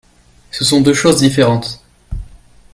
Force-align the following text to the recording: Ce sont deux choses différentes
Ce 0.49 0.65
sont 0.65 0.81
deux 0.81 0.95
choses 0.95 1.17
différentes 1.19 1.79